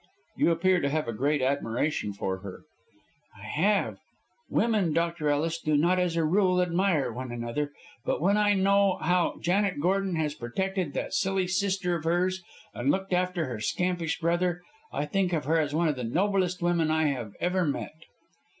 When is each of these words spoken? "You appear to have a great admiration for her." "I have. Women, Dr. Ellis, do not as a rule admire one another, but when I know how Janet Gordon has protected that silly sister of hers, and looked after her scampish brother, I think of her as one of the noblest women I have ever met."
"You 0.35 0.49
appear 0.49 0.79
to 0.81 0.89
have 0.89 1.07
a 1.07 1.13
great 1.13 1.43
admiration 1.43 2.11
for 2.11 2.39
her." 2.39 2.61
"I 3.37 3.43
have. 3.45 3.99
Women, 4.49 4.93
Dr. 4.93 5.29
Ellis, 5.29 5.59
do 5.59 5.77
not 5.77 5.99
as 5.99 6.15
a 6.15 6.23
rule 6.25 6.59
admire 6.59 7.11
one 7.13 7.31
another, 7.31 7.71
but 8.03 8.19
when 8.19 8.35
I 8.35 8.55
know 8.55 8.95
how 8.99 9.35
Janet 9.41 9.79
Gordon 9.79 10.15
has 10.15 10.33
protected 10.33 10.93
that 10.93 11.13
silly 11.13 11.45
sister 11.45 11.93
of 11.95 12.05
hers, 12.05 12.41
and 12.73 12.89
looked 12.89 13.13
after 13.13 13.45
her 13.45 13.59
scampish 13.59 14.19
brother, 14.19 14.63
I 14.91 15.05
think 15.05 15.33
of 15.33 15.45
her 15.45 15.59
as 15.59 15.75
one 15.75 15.87
of 15.87 15.95
the 15.97 16.03
noblest 16.03 16.63
women 16.63 16.89
I 16.89 17.03
have 17.09 17.35
ever 17.39 17.63
met." 17.63 17.93